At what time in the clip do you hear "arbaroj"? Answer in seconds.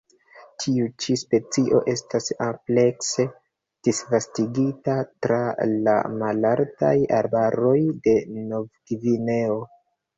7.23-7.79